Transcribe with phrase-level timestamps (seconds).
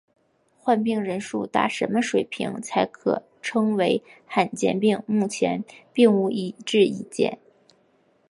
[0.57, 7.37] 患病人数达什么水平才可称为罕见病目前并无一致意见。